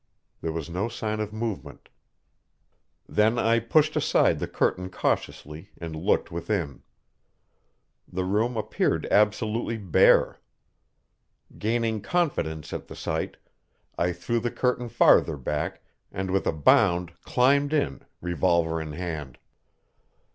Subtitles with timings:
[0.41, 1.87] There was no sign of movement.
[3.07, 6.81] Then I pushed aside the curtain cautiously, and looked within.
[8.11, 10.39] The room appeared absolutely bare.
[11.59, 13.37] Gaining confidence at the sight,
[13.95, 19.37] I threw the curtain farther back, and with a bound climbed in, revolver in hand.